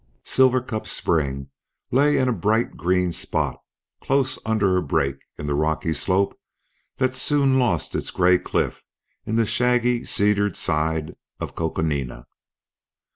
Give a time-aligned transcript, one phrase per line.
[0.23, 1.51] Silver Cup Spring
[1.91, 3.61] lay in a bright green spot
[4.01, 6.35] close under a break in the rocky slope
[6.97, 8.81] that soon lost its gray cliff
[9.27, 12.25] in the shaggy cedared side of Coconina.